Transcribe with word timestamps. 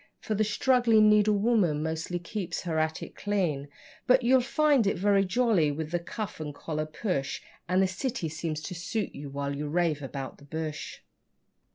For 0.19 0.33
the 0.33 0.43
struggling 0.43 1.11
needlewoman 1.11 1.83
mostly 1.83 2.17
keeps 2.17 2.63
her 2.63 2.79
attic 2.79 3.13
clean.) 3.13 3.67
But 4.07 4.23
you'll 4.23 4.41
find 4.41 4.87
it 4.87 4.97
very 4.97 5.23
jolly 5.23 5.71
with 5.71 5.91
the 5.91 5.99
cuff 5.99 6.39
and 6.39 6.55
collar 6.55 6.87
push, 6.87 7.39
And 7.69 7.83
the 7.83 7.87
city 7.87 8.27
seems 8.27 8.61
to 8.63 8.73
suit 8.73 9.13
you, 9.13 9.29
while 9.29 9.55
you 9.55 9.67
rave 9.67 10.01
about 10.01 10.39
the 10.39 10.45
bush. 10.45 11.01